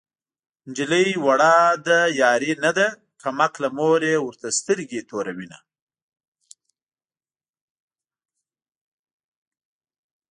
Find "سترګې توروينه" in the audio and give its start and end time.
4.59-5.57